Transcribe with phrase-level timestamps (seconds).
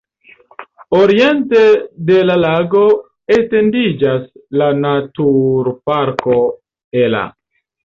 [0.99, 1.59] Oriente
[2.13, 2.81] de la lago
[3.37, 4.25] etendiĝas
[4.63, 6.41] la naturparko
[7.07, 7.25] Ela.